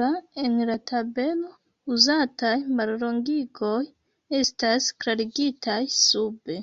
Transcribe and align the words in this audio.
La 0.00 0.06
en 0.42 0.54
la 0.68 0.76
tabelo 0.90 1.50
uzataj 1.96 2.52
mallongigoj 2.82 3.82
estas 4.44 4.88
klarigitaj 5.02 5.80
sube. 6.00 6.62